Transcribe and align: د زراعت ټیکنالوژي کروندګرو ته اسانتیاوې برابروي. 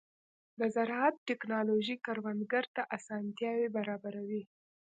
د 0.59 0.61
زراعت 0.75 1.15
ټیکنالوژي 1.27 1.95
کروندګرو 2.05 2.69
ته 2.75 2.81
اسانتیاوې 2.97 3.67
برابروي. 3.77 4.43